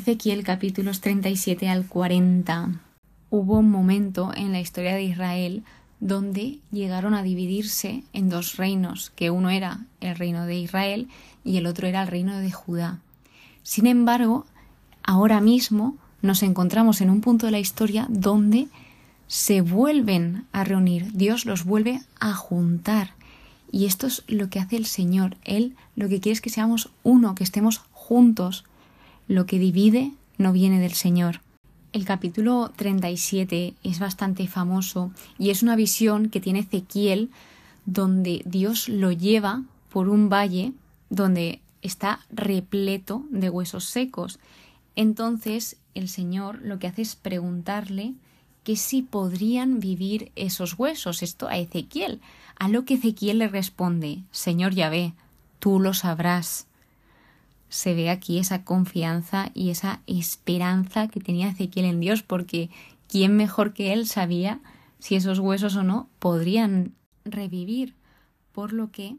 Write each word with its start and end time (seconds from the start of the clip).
Ezequiel 0.00 0.44
capítulos 0.44 1.02
37 1.02 1.68
al 1.68 1.86
40. 1.86 2.80
Hubo 3.28 3.58
un 3.58 3.70
momento 3.70 4.32
en 4.34 4.50
la 4.50 4.58
historia 4.58 4.94
de 4.94 5.02
Israel 5.02 5.62
donde 6.00 6.58
llegaron 6.72 7.12
a 7.12 7.22
dividirse 7.22 8.02
en 8.14 8.30
dos 8.30 8.56
reinos, 8.56 9.10
que 9.14 9.28
uno 9.28 9.50
era 9.50 9.80
el 10.00 10.16
reino 10.16 10.46
de 10.46 10.58
Israel 10.58 11.08
y 11.44 11.58
el 11.58 11.66
otro 11.66 11.86
era 11.86 12.00
el 12.00 12.08
reino 12.08 12.38
de 12.38 12.50
Judá. 12.50 13.00
Sin 13.62 13.86
embargo, 13.86 14.46
ahora 15.02 15.42
mismo 15.42 15.98
nos 16.22 16.42
encontramos 16.42 17.02
en 17.02 17.10
un 17.10 17.20
punto 17.20 17.44
de 17.44 17.52
la 17.52 17.60
historia 17.60 18.06
donde 18.08 18.68
se 19.26 19.60
vuelven 19.60 20.46
a 20.52 20.64
reunir, 20.64 21.12
Dios 21.12 21.44
los 21.44 21.64
vuelve 21.64 22.00
a 22.20 22.32
juntar. 22.32 23.12
Y 23.70 23.84
esto 23.84 24.06
es 24.06 24.24
lo 24.28 24.48
que 24.48 24.60
hace 24.60 24.76
el 24.76 24.86
Señor. 24.86 25.36
Él 25.44 25.76
lo 25.94 26.08
que 26.08 26.20
quiere 26.20 26.32
es 26.32 26.40
que 26.40 26.48
seamos 26.48 26.88
uno, 27.02 27.34
que 27.34 27.44
estemos 27.44 27.82
juntos, 27.92 28.64
lo 29.30 29.46
que 29.46 29.60
divide 29.60 30.10
no 30.38 30.52
viene 30.52 30.80
del 30.80 30.92
Señor. 30.92 31.40
El 31.92 32.04
capítulo 32.04 32.72
37 32.74 33.74
es 33.84 34.00
bastante 34.00 34.48
famoso 34.48 35.12
y 35.38 35.50
es 35.50 35.62
una 35.62 35.76
visión 35.76 36.30
que 36.30 36.40
tiene 36.40 36.58
Ezequiel 36.58 37.30
donde 37.86 38.42
Dios 38.44 38.88
lo 38.88 39.12
lleva 39.12 39.62
por 39.88 40.08
un 40.08 40.28
valle 40.28 40.72
donde 41.10 41.60
está 41.80 42.18
repleto 42.32 43.24
de 43.30 43.50
huesos 43.50 43.84
secos. 43.84 44.40
Entonces 44.96 45.76
el 45.94 46.08
Señor 46.08 46.58
lo 46.62 46.80
que 46.80 46.88
hace 46.88 47.02
es 47.02 47.14
preguntarle 47.14 48.14
que 48.64 48.74
si 48.74 49.02
podrían 49.02 49.78
vivir 49.78 50.32
esos 50.34 50.76
huesos, 50.76 51.22
esto 51.22 51.46
a 51.46 51.56
Ezequiel, 51.56 52.20
a 52.58 52.68
lo 52.68 52.84
que 52.84 52.94
Ezequiel 52.94 53.38
le 53.38 53.48
responde 53.48 54.24
Señor 54.32 54.74
Yahvé, 54.74 55.12
tú 55.60 55.78
lo 55.78 55.94
sabrás 55.94 56.66
se 57.70 57.94
ve 57.94 58.10
aquí 58.10 58.38
esa 58.38 58.64
confianza 58.64 59.50
y 59.54 59.70
esa 59.70 60.02
esperanza 60.06 61.08
que 61.08 61.20
tenía 61.20 61.48
Ezequiel 61.48 61.86
en 61.86 62.00
Dios, 62.00 62.22
porque 62.22 62.68
¿quién 63.08 63.36
mejor 63.36 63.72
que 63.72 63.94
él 63.94 64.06
sabía 64.06 64.60
si 64.98 65.14
esos 65.14 65.38
huesos 65.38 65.76
o 65.76 65.82
no 65.82 66.10
podrían 66.18 66.92
revivir? 67.24 67.94
Por 68.52 68.72
lo 68.72 68.90
que 68.90 69.16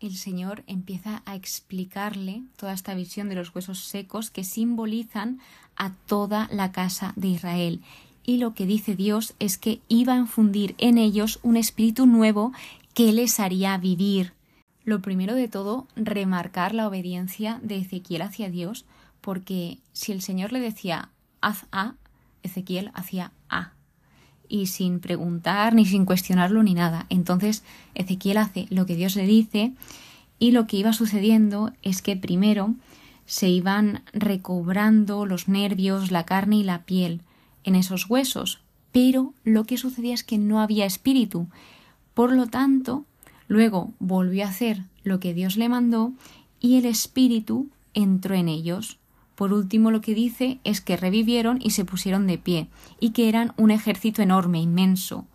el 0.00 0.16
Señor 0.16 0.62
empieza 0.66 1.22
a 1.26 1.34
explicarle 1.34 2.42
toda 2.56 2.72
esta 2.72 2.94
visión 2.94 3.28
de 3.28 3.34
los 3.34 3.54
huesos 3.54 3.80
secos 3.80 4.30
que 4.30 4.44
simbolizan 4.44 5.40
a 5.76 5.92
toda 6.06 6.48
la 6.52 6.72
casa 6.72 7.12
de 7.16 7.28
Israel. 7.28 7.82
Y 8.24 8.36
lo 8.38 8.54
que 8.54 8.66
dice 8.66 8.94
Dios 8.94 9.34
es 9.40 9.58
que 9.58 9.80
iba 9.88 10.14
a 10.14 10.18
infundir 10.18 10.76
en 10.78 10.98
ellos 10.98 11.40
un 11.42 11.56
espíritu 11.56 12.06
nuevo 12.06 12.52
que 12.94 13.12
les 13.12 13.40
haría 13.40 13.76
vivir. 13.78 14.32
Lo 14.84 15.00
primero 15.00 15.34
de 15.34 15.48
todo, 15.48 15.86
remarcar 15.96 16.74
la 16.74 16.88
obediencia 16.88 17.60
de 17.62 17.78
Ezequiel 17.78 18.22
hacia 18.22 18.50
Dios, 18.50 18.84
porque 19.20 19.78
si 19.92 20.12
el 20.12 20.22
Señor 20.22 20.52
le 20.52 20.60
decía 20.60 21.10
haz 21.40 21.66
A, 21.70 21.94
Ezequiel 22.42 22.90
hacía 22.94 23.32
A, 23.48 23.72
y 24.48 24.66
sin 24.66 25.00
preguntar 25.00 25.74
ni 25.74 25.86
sin 25.86 26.04
cuestionarlo 26.04 26.62
ni 26.62 26.74
nada. 26.74 27.06
Entonces 27.08 27.62
Ezequiel 27.94 28.38
hace 28.38 28.66
lo 28.70 28.86
que 28.86 28.96
Dios 28.96 29.16
le 29.16 29.26
dice 29.26 29.72
y 30.38 30.50
lo 30.50 30.66
que 30.66 30.76
iba 30.76 30.92
sucediendo 30.92 31.72
es 31.82 32.02
que 32.02 32.16
primero 32.16 32.74
se 33.26 33.48
iban 33.48 34.02
recobrando 34.12 35.24
los 35.24 35.48
nervios, 35.48 36.10
la 36.10 36.24
carne 36.24 36.56
y 36.56 36.64
la 36.64 36.82
piel 36.82 37.22
en 37.64 37.76
esos 37.76 38.10
huesos, 38.10 38.60
pero 38.90 39.32
lo 39.44 39.64
que 39.64 39.78
sucedía 39.78 40.14
es 40.14 40.24
que 40.24 40.38
no 40.38 40.60
había 40.60 40.84
espíritu. 40.84 41.46
Por 42.12 42.32
lo 42.32 42.48
tanto, 42.48 43.06
Luego 43.52 43.92
volvió 43.98 44.46
a 44.46 44.48
hacer 44.48 44.84
lo 45.04 45.20
que 45.20 45.34
Dios 45.34 45.58
le 45.58 45.68
mandó 45.68 46.14
y 46.58 46.78
el 46.78 46.86
Espíritu 46.86 47.68
entró 47.92 48.34
en 48.34 48.48
ellos. 48.48 48.96
Por 49.34 49.52
último, 49.52 49.90
lo 49.90 50.00
que 50.00 50.14
dice 50.14 50.58
es 50.64 50.80
que 50.80 50.96
revivieron 50.96 51.58
y 51.62 51.72
se 51.72 51.84
pusieron 51.84 52.26
de 52.26 52.38
pie, 52.38 52.68
y 52.98 53.10
que 53.10 53.28
eran 53.28 53.52
un 53.58 53.70
ejército 53.70 54.22
enorme, 54.22 54.58
inmenso. 54.62 55.26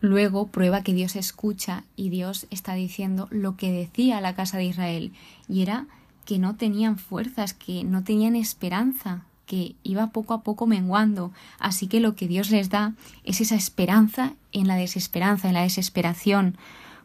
Luego 0.00 0.48
prueba 0.48 0.82
que 0.82 0.94
Dios 0.94 1.14
escucha 1.14 1.84
y 1.94 2.08
Dios 2.08 2.48
está 2.50 2.74
diciendo 2.74 3.28
lo 3.30 3.56
que 3.56 3.70
decía 3.70 4.20
la 4.20 4.34
casa 4.34 4.58
de 4.58 4.64
Israel, 4.64 5.12
y 5.48 5.62
era 5.62 5.86
que 6.24 6.40
no 6.40 6.56
tenían 6.56 6.98
fuerzas, 6.98 7.54
que 7.54 7.84
no 7.84 8.02
tenían 8.02 8.34
esperanza, 8.34 9.26
que 9.46 9.76
iba 9.84 10.08
poco 10.08 10.34
a 10.34 10.42
poco 10.42 10.66
menguando. 10.66 11.30
Así 11.60 11.86
que 11.86 12.00
lo 12.00 12.16
que 12.16 12.26
Dios 12.26 12.50
les 12.50 12.68
da 12.68 12.94
es 13.22 13.40
esa 13.40 13.54
esperanza 13.54 14.34
en 14.50 14.66
la 14.66 14.74
desesperanza, 14.74 15.46
en 15.46 15.54
la 15.54 15.62
desesperación, 15.62 16.56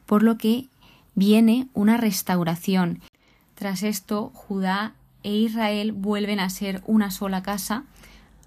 por 0.06 0.24
lo 0.24 0.38
que 0.38 0.68
viene 1.16 1.68
una 1.74 1.98
restauración. 1.98 3.02
Tras 3.56 3.84
esto, 3.84 4.32
Judá 4.34 4.94
e 5.24 5.34
Israel 5.34 5.92
vuelven 5.92 6.40
a 6.40 6.50
ser 6.50 6.82
una 6.86 7.12
sola 7.12 7.42
casa. 7.42 7.84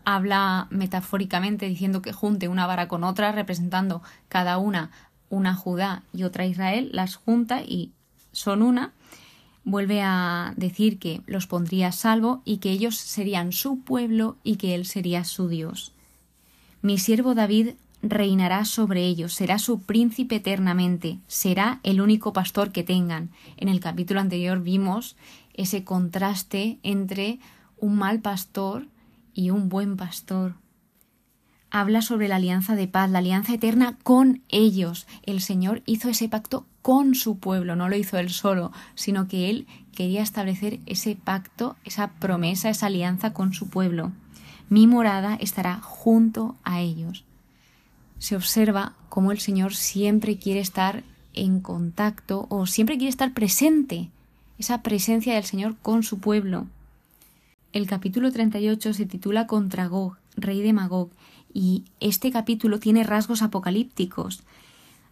Habla 0.05 0.69
metafóricamente 0.71 1.67
diciendo 1.67 2.03
que 2.03 2.13
junte 2.13 2.49
una 2.49 2.67
vara 2.67 2.89
con 2.89 3.05
otra, 3.05 3.33
representando 3.33 4.03
cada 4.29 4.59
una 4.59 4.91
una 5.31 5.55
Judá 5.55 6.03
y 6.13 6.23
otra 6.23 6.47
Israel, 6.47 6.91
las 6.93 7.17
junta 7.17 7.63
y 7.63 7.93
son 8.33 8.63
una. 8.63 8.93
Vuelve 9.65 10.01
a 10.03 10.55
decir 10.57 10.99
que 10.99 11.21
los 11.27 11.47
pondría 11.47 11.89
a 11.89 11.93
salvo 11.93 12.41
y 12.45 12.59
que 12.59 12.71
ellos 12.71 12.97
serían 12.97 13.53
su 13.53 13.81
pueblo 13.81 14.37
y 14.43 14.57
que 14.57 14.75
él 14.75 14.87
sería 14.87 15.25
su 15.25 15.49
Dios. 15.49 15.93
Mi 16.81 16.99
siervo 16.99 17.35
David 17.35 17.71
reinará 18.03 18.65
sobre 18.65 19.05
ellos, 19.05 19.35
será 19.35 19.59
su 19.59 19.81
príncipe 19.81 20.37
eternamente, 20.37 21.19
será 21.27 21.81
el 21.83 22.01
único 22.01 22.33
pastor 22.33 22.71
que 22.71 22.85
tengan. 22.85 23.31
En 23.57 23.69
el 23.69 23.81
capítulo 23.81 24.21
anterior 24.21 24.63
vimos 24.63 25.17
ese 25.55 25.85
contraste 25.85 26.79
entre 26.83 27.41
un 27.77 27.97
mal 27.97 28.21
pastor 28.21 28.87
y 29.35 29.51
un 29.51 29.69
buen 29.69 29.97
pastor. 29.97 30.55
Habla 31.71 32.01
sobre 32.01 32.29
la 32.29 32.37
alianza 32.37 32.77
de 32.77 32.89
paz, 32.89 33.11
la 33.11 33.19
alianza 33.19 33.53
eterna 33.53 33.99
con 34.03 34.43
ellos. 34.49 35.07
El 35.25 35.43
Señor 35.43 35.83
hizo 35.85 36.09
ese 36.09 36.29
pacto 36.29 36.67
con 36.81 37.15
su 37.15 37.39
pueblo, 37.39 37.77
no 37.77 37.91
lo 37.91 37.97
hizo 37.97 38.17
él 38.17 38.31
solo, 38.31 38.73
sino 38.95 39.29
que 39.29 39.51
él 39.51 39.67
quería 39.95 40.23
establecer 40.23 40.81
ese 40.87 41.15
pacto, 41.17 41.77
esa 41.85 42.13
promesa, 42.13 42.71
esa 42.71 42.87
alianza 42.87 43.35
con 43.35 43.53
su 43.53 43.69
pueblo. 43.69 44.13
Mi 44.71 44.87
morada 44.87 45.35
estará 45.35 45.81
junto 45.83 46.57
a 46.63 46.81
ellos 46.81 47.28
se 48.19 48.37
observa 48.37 48.95
cómo 49.09 49.33
el 49.33 49.39
Señor 49.39 49.75
siempre 49.75 50.39
quiere 50.39 50.61
estar 50.61 51.05
en 51.35 51.61
contacto 51.61 52.47
o 52.51 52.67
siempre 52.67 52.97
quiere 52.97 53.11
estar 53.11 53.33
presente, 53.33 54.11
esa 54.59 54.83
presencia 54.83 55.35
del 55.35 55.45
Señor 55.45 55.77
con 55.83 56.03
su 56.03 56.19
pueblo. 56.19 56.67
El 57.73 57.87
capítulo 57.87 58.33
38 58.33 58.93
se 58.93 59.07
titula 59.07 59.47
Contra 59.47 59.87
Gog, 59.87 60.17
rey 60.37 60.63
de 60.63 60.73
Magog, 60.73 61.11
y 61.53 61.85
este 62.01 62.31
capítulo 62.31 62.79
tiene 62.79 63.05
rasgos 63.05 63.43
apocalípticos. 63.43 64.43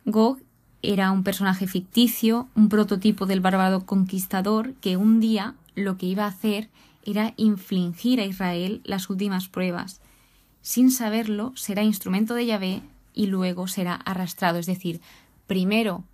Gog 0.04 0.38
era 0.82 1.10
un 1.10 1.22
personaje 1.22 1.66
ficticio, 1.66 2.48
un 2.54 2.68
prototipo 2.68 3.26
del 3.26 3.40
bárbaro 3.40 3.86
conquistador 3.86 4.74
que 4.74 4.96
un 4.96 5.20
día 5.20 5.54
lo 5.74 5.96
que 5.96 6.06
iba 6.06 6.24
a 6.24 6.28
hacer 6.28 6.68
era 7.04 7.34
infligir 7.36 8.20
a 8.20 8.24
Israel 8.24 8.80
las 8.84 9.10
últimas 9.10 9.48
pruebas. 9.48 10.00
Sin 10.60 10.90
saberlo, 10.90 11.52
será 11.54 11.84
instrumento 11.84 12.34
de 12.34 12.46
Yahvé 12.46 12.82
y 13.16 13.26
luego 13.26 13.66
será 13.66 13.94
arrastrado. 13.94 14.60
Es 14.60 14.66
decir, 14.66 15.00
primero 15.48 16.04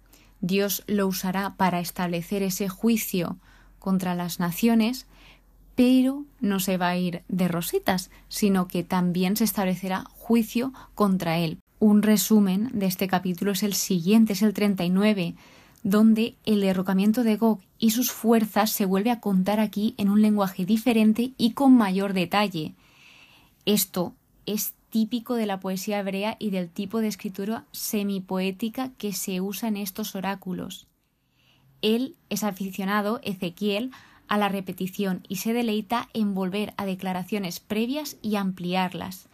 Dios 0.40 0.82
lo 0.86 1.06
usará 1.06 1.56
para 1.56 1.80
establecer 1.80 2.42
ese 2.42 2.70
juicio 2.70 3.36
contra 3.78 4.14
las 4.14 4.40
naciones, 4.40 5.06
pero 5.74 6.24
no 6.40 6.60
se 6.60 6.78
va 6.78 6.88
a 6.88 6.96
ir 6.96 7.22
de 7.28 7.48
rositas, 7.48 8.10
sino 8.28 8.68
que 8.68 8.82
también 8.84 9.36
se 9.36 9.44
establecerá 9.44 10.04
juicio 10.16 10.72
contra 10.94 11.38
él. 11.38 11.58
Un 11.78 12.02
resumen 12.02 12.70
de 12.72 12.86
este 12.86 13.08
capítulo 13.08 13.52
es 13.52 13.62
el 13.62 13.74
siguiente, 13.74 14.34
es 14.34 14.42
el 14.42 14.54
39, 14.54 15.34
donde 15.82 16.36
el 16.44 16.60
derrocamiento 16.60 17.24
de 17.24 17.36
Gog 17.36 17.60
y 17.78 17.90
sus 17.90 18.12
fuerzas 18.12 18.70
se 18.70 18.86
vuelve 18.86 19.10
a 19.10 19.20
contar 19.20 19.58
aquí 19.58 19.94
en 19.98 20.08
un 20.08 20.22
lenguaje 20.22 20.64
diferente 20.64 21.32
y 21.36 21.52
con 21.52 21.76
mayor 21.76 22.12
detalle. 22.12 22.74
Esto 23.64 24.14
es 24.46 24.74
típico 24.92 25.36
de 25.36 25.46
la 25.46 25.58
poesía 25.58 26.00
hebrea 26.00 26.36
y 26.38 26.50
del 26.50 26.68
tipo 26.68 27.00
de 27.00 27.08
escritura 27.08 27.64
semipoética 27.72 28.92
que 28.98 29.14
se 29.14 29.40
usa 29.40 29.70
en 29.70 29.78
estos 29.78 30.14
oráculos. 30.14 30.86
Él 31.80 32.14
es 32.28 32.44
aficionado, 32.44 33.18
Ezequiel, 33.22 33.90
a 34.28 34.36
la 34.36 34.50
repetición 34.50 35.22
y 35.28 35.36
se 35.36 35.54
deleita 35.54 36.10
en 36.12 36.34
volver 36.34 36.74
a 36.76 36.84
declaraciones 36.84 37.58
previas 37.58 38.18
y 38.20 38.36
ampliarlas, 38.36 39.28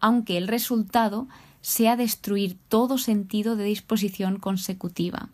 aunque 0.00 0.36
el 0.36 0.48
resultado 0.48 1.28
sea 1.60 1.94
destruir 1.94 2.58
todo 2.68 2.98
sentido 2.98 3.54
de 3.54 3.64
disposición 3.64 4.40
consecutiva. 4.40 5.28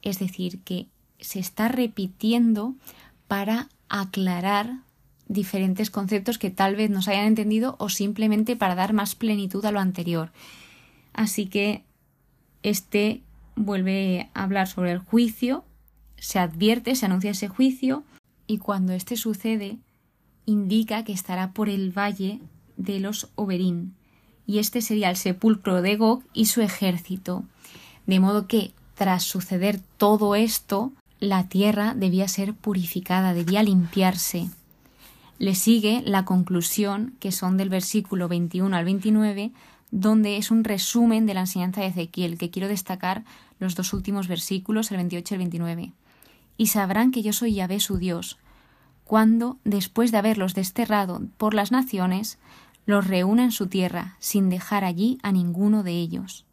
Es 0.00 0.18
decir, 0.18 0.62
que 0.62 0.86
se 1.20 1.40
está 1.40 1.68
repitiendo 1.68 2.74
para 3.28 3.68
aclarar 3.90 4.78
diferentes 5.28 5.90
conceptos 5.90 6.38
que 6.38 6.50
tal 6.50 6.76
vez 6.76 6.90
nos 6.90 7.08
hayan 7.08 7.26
entendido 7.26 7.76
o 7.78 7.88
simplemente 7.88 8.56
para 8.56 8.74
dar 8.74 8.92
más 8.92 9.14
plenitud 9.14 9.64
a 9.64 9.72
lo 9.72 9.80
anterior. 9.80 10.32
Así 11.12 11.46
que 11.46 11.84
este 12.62 13.22
vuelve 13.56 14.30
a 14.34 14.42
hablar 14.42 14.66
sobre 14.66 14.92
el 14.92 14.98
juicio, 14.98 15.64
se 16.16 16.38
advierte, 16.38 16.94
se 16.94 17.06
anuncia 17.06 17.30
ese 17.30 17.48
juicio 17.48 18.04
y 18.46 18.58
cuando 18.58 18.92
este 18.92 19.16
sucede, 19.16 19.78
indica 20.46 21.04
que 21.04 21.12
estará 21.12 21.52
por 21.52 21.68
el 21.68 21.96
valle 21.96 22.40
de 22.76 23.00
los 23.00 23.30
Oberín, 23.34 23.94
y 24.46 24.58
este 24.58 24.82
sería 24.82 25.10
el 25.10 25.16
sepulcro 25.16 25.80
de 25.80 25.96
Gog 25.96 26.22
y 26.34 26.46
su 26.46 26.60
ejército. 26.60 27.44
De 28.06 28.20
modo 28.20 28.46
que, 28.46 28.72
tras 28.94 29.22
suceder 29.22 29.80
todo 29.96 30.34
esto, 30.34 30.92
la 31.18 31.48
tierra 31.48 31.94
debía 31.94 32.28
ser 32.28 32.54
purificada, 32.54 33.32
debía 33.32 33.62
limpiarse. 33.62 34.50
Le 35.38 35.54
sigue 35.54 36.02
la 36.06 36.24
conclusión, 36.24 37.14
que 37.18 37.32
son 37.32 37.56
del 37.56 37.68
versículo 37.68 38.28
21 38.28 38.76
al 38.76 38.84
29, 38.84 39.52
donde 39.90 40.36
es 40.36 40.50
un 40.50 40.64
resumen 40.64 41.26
de 41.26 41.34
la 41.34 41.40
enseñanza 41.40 41.80
de 41.80 41.88
Ezequiel, 41.88 42.38
que 42.38 42.50
quiero 42.50 42.68
destacar 42.68 43.24
los 43.58 43.74
dos 43.74 43.92
últimos 43.92 44.28
versículos, 44.28 44.90
el 44.90 44.98
28 44.98 45.34
y 45.34 45.36
el 45.36 45.38
29. 45.38 45.92
Y 46.56 46.66
sabrán 46.68 47.10
que 47.10 47.22
yo 47.22 47.32
soy 47.32 47.54
Yahvé 47.54 47.80
su 47.80 47.98
Dios, 47.98 48.38
cuando, 49.04 49.58
después 49.64 50.12
de 50.12 50.18
haberlos 50.18 50.54
desterrado 50.54 51.22
por 51.36 51.54
las 51.54 51.72
naciones, 51.72 52.38
los 52.86 53.06
reúna 53.06 53.44
en 53.44 53.52
su 53.52 53.66
tierra, 53.66 54.16
sin 54.18 54.48
dejar 54.48 54.84
allí 54.84 55.18
a 55.22 55.32
ninguno 55.32 55.82
de 55.82 55.92
ellos. 55.92 56.44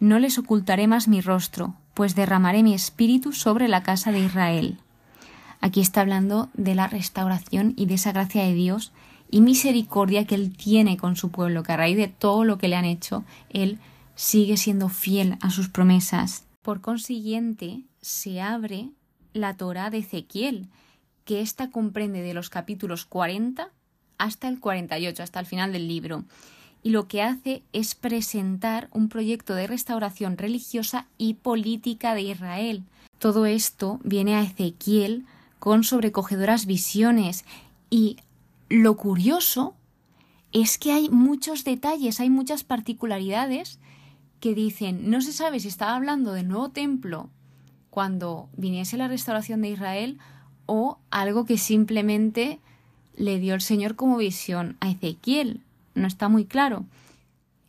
No 0.00 0.18
les 0.18 0.38
ocultaré 0.38 0.86
más 0.86 1.08
mi 1.08 1.20
rostro, 1.20 1.74
pues 1.94 2.14
derramaré 2.14 2.62
mi 2.62 2.74
espíritu 2.74 3.32
sobre 3.32 3.68
la 3.68 3.82
casa 3.82 4.12
de 4.12 4.20
Israel. 4.20 4.78
Aquí 5.60 5.80
está 5.80 6.02
hablando 6.02 6.48
de 6.54 6.74
la 6.74 6.86
restauración 6.86 7.74
y 7.76 7.86
de 7.86 7.94
esa 7.94 8.12
gracia 8.12 8.44
de 8.44 8.54
Dios 8.54 8.92
y 9.30 9.40
misericordia 9.40 10.26
que 10.26 10.34
Él 10.34 10.56
tiene 10.56 10.96
con 10.96 11.16
su 11.16 11.30
pueblo, 11.30 11.62
que 11.62 11.72
a 11.72 11.76
raíz 11.76 11.96
de 11.96 12.08
todo 12.08 12.44
lo 12.44 12.58
que 12.58 12.68
le 12.68 12.76
han 12.76 12.84
hecho, 12.84 13.24
Él 13.50 13.78
sigue 14.14 14.56
siendo 14.56 14.88
fiel 14.88 15.36
a 15.40 15.50
sus 15.50 15.68
promesas. 15.68 16.46
Por 16.62 16.80
consiguiente, 16.80 17.82
se 18.00 18.40
abre 18.40 18.90
la 19.32 19.56
Torah 19.56 19.90
de 19.90 19.98
Ezequiel, 19.98 20.68
que 21.24 21.40
ésta 21.40 21.70
comprende 21.70 22.22
de 22.22 22.34
los 22.34 22.50
capítulos 22.50 23.04
40 23.04 23.70
hasta 24.16 24.48
el 24.48 24.60
48, 24.60 25.22
hasta 25.22 25.40
el 25.40 25.46
final 25.46 25.72
del 25.72 25.88
libro. 25.88 26.24
Y 26.82 26.90
lo 26.90 27.08
que 27.08 27.22
hace 27.22 27.62
es 27.72 27.94
presentar 27.94 28.88
un 28.92 29.08
proyecto 29.08 29.54
de 29.54 29.66
restauración 29.66 30.38
religiosa 30.38 31.06
y 31.18 31.34
política 31.34 32.14
de 32.14 32.22
Israel. 32.22 32.84
Todo 33.18 33.46
esto 33.46 34.00
viene 34.04 34.36
a 34.36 34.42
Ezequiel 34.42 35.26
con 35.58 35.84
sobrecogedoras 35.84 36.66
visiones 36.66 37.44
y 37.90 38.16
lo 38.68 38.96
curioso 38.96 39.74
es 40.52 40.78
que 40.78 40.92
hay 40.92 41.08
muchos 41.08 41.64
detalles, 41.64 42.20
hay 42.20 42.30
muchas 42.30 42.64
particularidades 42.64 43.78
que 44.40 44.54
dicen, 44.54 45.10
no 45.10 45.20
se 45.20 45.32
sabe 45.32 45.60
si 45.60 45.68
estaba 45.68 45.96
hablando 45.96 46.32
del 46.32 46.48
nuevo 46.48 46.70
templo 46.70 47.28
cuando 47.90 48.48
viniese 48.56 48.96
la 48.96 49.08
restauración 49.08 49.62
de 49.62 49.70
Israel 49.70 50.18
o 50.66 50.98
algo 51.10 51.44
que 51.44 51.58
simplemente 51.58 52.60
le 53.16 53.38
dio 53.38 53.54
el 53.54 53.60
Señor 53.60 53.96
como 53.96 54.16
visión 54.16 54.76
a 54.80 54.90
Ezequiel. 54.90 55.60
No 55.94 56.06
está 56.06 56.28
muy 56.28 56.44
claro. 56.44 56.84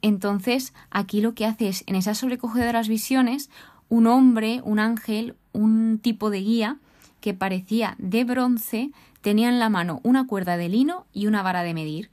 Entonces, 0.01 0.73
aquí 0.91 1.21
lo 1.21 1.33
que 1.33 1.45
hace 1.45 1.69
es, 1.69 1.83
en 1.87 1.95
esas 1.95 2.19
sobrecogedoras 2.19 2.87
visiones, 2.87 3.49
un 3.89 4.05
hombre, 4.07 4.61
un 4.63 4.79
ángel, 4.79 5.35
un 5.51 5.99
tipo 5.99 6.29
de 6.29 6.41
guía, 6.41 6.77
que 7.21 7.33
parecía 7.33 7.95
de 7.97 8.23
bronce, 8.23 8.91
tenía 9.21 9.49
en 9.49 9.59
la 9.59 9.69
mano 9.69 9.99
una 10.03 10.27
cuerda 10.27 10.57
de 10.57 10.69
lino 10.69 11.05
y 11.13 11.27
una 11.27 11.43
vara 11.43 11.63
de 11.63 11.73
medir, 11.73 12.09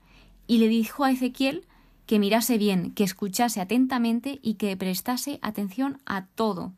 y 0.47 0.59
le 0.59 0.69
dijo 0.69 1.05
a 1.05 1.11
Ezequiel 1.11 1.67
que 2.07 2.19
mirase 2.19 2.57
bien, 2.59 2.93
que 2.93 3.05
escuchase 3.05 3.61
atentamente 3.61 4.39
y 4.43 4.55
que 4.55 4.77
prestase 4.77 5.39
atención 5.43 5.99
a 6.07 6.27
todo, 6.27 6.73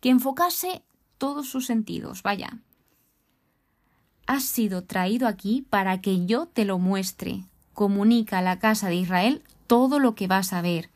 que 0.00 0.10
enfocase 0.10 0.82
todos 1.18 1.48
sus 1.48 1.66
sentidos. 1.66 2.22
Vaya. 2.22 2.58
Has 4.26 4.44
sido 4.44 4.82
traído 4.82 5.28
aquí 5.28 5.64
para 5.68 6.00
que 6.00 6.26
yo 6.26 6.46
te 6.46 6.64
lo 6.64 6.78
muestre. 6.78 7.44
Comunica 7.72 8.38
a 8.38 8.42
la 8.42 8.58
casa 8.58 8.88
de 8.88 8.96
Israel 8.96 9.42
todo 9.66 9.98
lo 9.98 10.14
que 10.14 10.26
vas 10.26 10.52
a 10.52 10.62
ver. 10.62 10.90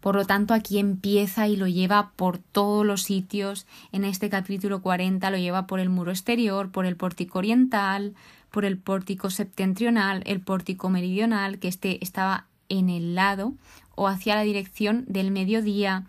Por 0.00 0.14
lo 0.14 0.24
tanto, 0.24 0.54
aquí 0.54 0.78
empieza 0.78 1.48
y 1.48 1.56
lo 1.56 1.66
lleva 1.66 2.12
por 2.16 2.38
todos 2.38 2.86
los 2.86 3.02
sitios. 3.02 3.66
En 3.92 4.04
este 4.04 4.30
capítulo 4.30 4.82
40 4.82 5.30
lo 5.30 5.38
lleva 5.38 5.66
por 5.66 5.80
el 5.80 5.88
muro 5.88 6.10
exterior, 6.10 6.70
por 6.70 6.86
el 6.86 6.96
pórtico 6.96 7.38
oriental, 7.38 8.14
por 8.50 8.64
el 8.64 8.78
pórtico 8.78 9.30
septentrional, 9.30 10.22
el 10.26 10.40
pórtico 10.40 10.90
meridional, 10.90 11.58
que 11.58 11.68
este 11.68 12.02
estaba 12.02 12.46
en 12.68 12.88
el 12.88 13.14
lado 13.14 13.54
o 13.94 14.08
hacia 14.08 14.34
la 14.34 14.42
dirección 14.42 15.04
del 15.08 15.30
mediodía, 15.30 16.04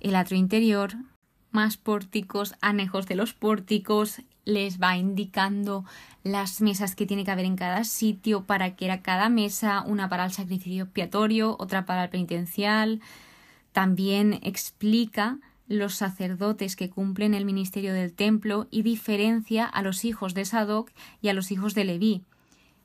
el 0.00 0.14
atrio 0.14 0.38
interior, 0.38 0.94
más 1.50 1.76
pórticos, 1.76 2.54
anejos 2.60 3.06
de 3.06 3.16
los 3.16 3.34
pórticos, 3.34 4.22
les 4.44 4.80
va 4.80 4.96
indicando 4.96 5.84
las 6.22 6.60
mesas 6.60 6.94
que 6.94 7.06
tiene 7.06 7.24
que 7.24 7.30
haber 7.30 7.44
en 7.44 7.56
cada 7.56 7.84
sitio, 7.84 8.44
para 8.44 8.76
que 8.76 8.84
era 8.84 9.02
cada 9.02 9.28
mesa, 9.28 9.82
una 9.82 10.08
para 10.08 10.24
el 10.24 10.32
sacrificio 10.32 10.84
expiatorio, 10.84 11.56
otra 11.58 11.86
para 11.86 12.04
el 12.04 12.10
penitencial, 12.10 13.00
también 13.72 14.40
explica 14.42 15.38
los 15.68 15.94
sacerdotes 15.94 16.74
que 16.74 16.90
cumplen 16.90 17.32
el 17.32 17.44
ministerio 17.44 17.94
del 17.94 18.12
templo 18.12 18.66
y 18.70 18.82
diferencia 18.82 19.64
a 19.66 19.82
los 19.82 20.04
hijos 20.04 20.34
de 20.34 20.44
Sadoc 20.44 20.90
y 21.22 21.28
a 21.28 21.32
los 21.32 21.52
hijos 21.52 21.74
de 21.74 21.84
Leví, 21.84 22.22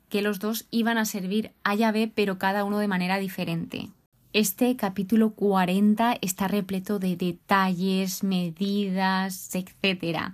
que 0.09 0.21
los 0.21 0.39
dos 0.39 0.67
iban 0.69 0.99
a 0.99 1.05
servir 1.05 1.51
a 1.63 1.73
Yahvé, 1.73 2.11
pero 2.13 2.37
cada 2.37 2.63
uno 2.63 2.77
de 2.77 2.87
manera 2.87 3.17
diferente. 3.17 3.89
Este 4.33 4.75
capítulo 4.75 5.31
40 5.31 6.17
está 6.21 6.47
repleto 6.47 6.99
de 6.99 7.15
detalles, 7.15 8.23
medidas, 8.23 9.55
etc. 9.55 10.33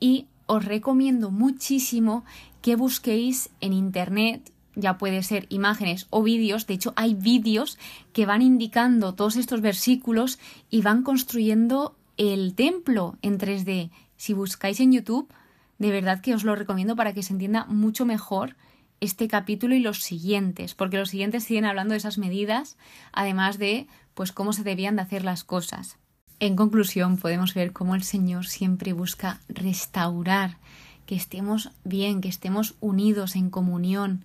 Y 0.00 0.26
os 0.46 0.64
recomiendo 0.64 1.30
muchísimo 1.30 2.24
que 2.62 2.76
busquéis 2.76 3.50
en 3.60 3.74
Internet 3.74 4.53
ya 4.76 4.98
puede 4.98 5.22
ser 5.22 5.46
imágenes 5.48 6.06
o 6.10 6.22
vídeos, 6.22 6.66
de 6.66 6.74
hecho 6.74 6.92
hay 6.96 7.14
vídeos 7.14 7.78
que 8.12 8.26
van 8.26 8.42
indicando 8.42 9.14
todos 9.14 9.36
estos 9.36 9.60
versículos 9.60 10.38
y 10.70 10.82
van 10.82 11.02
construyendo 11.02 11.96
el 12.16 12.54
templo 12.54 13.16
en 13.22 13.38
3D. 13.38 13.90
Si 14.16 14.32
buscáis 14.32 14.80
en 14.80 14.92
YouTube, 14.92 15.32
de 15.78 15.90
verdad 15.90 16.20
que 16.20 16.34
os 16.34 16.44
lo 16.44 16.54
recomiendo 16.54 16.96
para 16.96 17.12
que 17.12 17.22
se 17.22 17.32
entienda 17.32 17.64
mucho 17.66 18.06
mejor 18.06 18.56
este 19.00 19.28
capítulo 19.28 19.74
y 19.74 19.80
los 19.80 20.02
siguientes, 20.02 20.74
porque 20.74 20.98
los 20.98 21.10
siguientes 21.10 21.44
siguen 21.44 21.64
hablando 21.64 21.92
de 21.92 21.98
esas 21.98 22.18
medidas, 22.18 22.76
además 23.12 23.58
de 23.58 23.86
pues 24.14 24.32
cómo 24.32 24.52
se 24.52 24.62
debían 24.62 24.96
de 24.96 25.02
hacer 25.02 25.24
las 25.24 25.44
cosas. 25.44 25.98
En 26.40 26.56
conclusión, 26.56 27.16
podemos 27.16 27.54
ver 27.54 27.72
cómo 27.72 27.94
el 27.94 28.02
Señor 28.02 28.46
siempre 28.46 28.92
busca 28.92 29.40
restaurar, 29.48 30.58
que 31.06 31.14
estemos 31.14 31.70
bien, 31.84 32.20
que 32.20 32.28
estemos 32.28 32.74
unidos 32.80 33.36
en 33.36 33.50
comunión, 33.50 34.24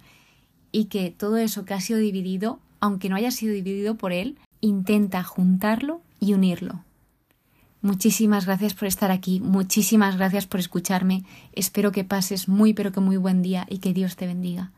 y 0.71 0.85
que 0.85 1.09
todo 1.11 1.37
eso 1.37 1.65
que 1.65 1.73
ha 1.73 1.81
sido 1.81 1.99
dividido, 1.99 2.59
aunque 2.79 3.09
no 3.09 3.15
haya 3.15 3.31
sido 3.31 3.53
dividido 3.53 3.95
por 3.95 4.11
Él, 4.11 4.37
intenta 4.61 5.23
juntarlo 5.23 6.01
y 6.19 6.33
unirlo. 6.33 6.83
Muchísimas 7.81 8.45
gracias 8.45 8.73
por 8.73 8.87
estar 8.87 9.09
aquí, 9.09 9.39
muchísimas 9.39 10.17
gracias 10.17 10.45
por 10.45 10.59
escucharme, 10.59 11.23
espero 11.53 11.93
que 11.93 12.03
pases 12.03 12.49
muy 12.49 12.73
pero 12.73 12.91
que 12.91 12.99
muy 12.99 13.15
buen 13.15 13.41
día 13.41 13.65
y 13.69 13.77
que 13.77 13.93
Dios 13.93 14.17
te 14.17 14.27
bendiga. 14.27 14.71